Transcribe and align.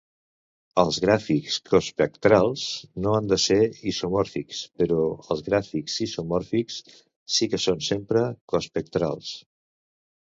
Els 0.83 0.95
gràfics 1.01 1.57
cospectrals 1.71 2.63
no 3.03 3.11
han 3.17 3.27
de 3.31 3.37
ser 3.43 3.57
isomòrfics, 3.91 4.61
però 4.81 4.97
els 5.35 5.43
gràfics 5.49 5.99
isomòrfics 6.07 6.79
sí 7.35 7.49
que 7.53 7.61
són 7.67 7.85
sempre 7.89 8.25
cospectrals. 8.55 9.35